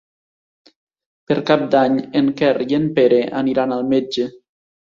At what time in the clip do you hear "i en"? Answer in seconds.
2.67-2.91